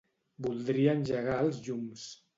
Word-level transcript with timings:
Voldria 0.45 0.95
engegar 1.01 1.37
els 1.45 1.63
llums. 1.69 2.11